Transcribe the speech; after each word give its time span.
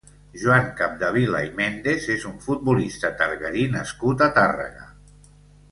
Joan 0.43 0.63
Capdevila 0.79 1.41
i 1.49 1.51
Méndez 1.59 2.07
és 2.15 2.25
un 2.31 2.41
futbolista 2.47 3.13
targarí 3.23 3.69
nascut 3.79 4.27
a 4.27 4.33
Tàrrega. 4.41 4.89